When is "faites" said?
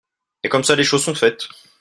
1.13-1.47